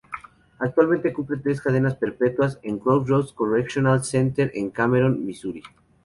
[0.57, 5.61] Actualmente cumple tres cadenas perpetuas en Crossroads Correctional Center en Cameron, Missouri.